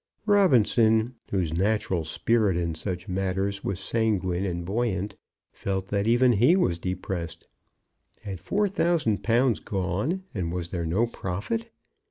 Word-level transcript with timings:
Robinson, 0.25 1.13
whose 1.29 1.53
natural 1.53 2.03
spirit 2.05 2.57
in 2.57 2.73
such 2.73 3.07
matters 3.07 3.63
was 3.63 3.79
sanguine 3.79 4.45
and 4.45 4.65
buoyant, 4.65 5.15
felt 5.53 5.89
that 5.89 6.07
even 6.07 6.31
he 6.31 6.55
was 6.55 6.79
depressed. 6.79 7.45
Had 8.23 8.39
four 8.39 8.67
thousand 8.67 9.21
pounds 9.21 9.59
gone, 9.59 10.23
and 10.33 10.51
was 10.51 10.69
there 10.69 10.87
no 10.87 11.05
profit? 11.05 11.69